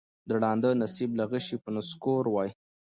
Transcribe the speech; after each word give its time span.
د 0.27 0.29
ړانده 0.41 0.69
نصیب 0.81 1.11
له 1.19 1.25
غشي 1.31 1.55
به 1.61 1.69
نسکور 1.75 2.23
وای 2.29 2.49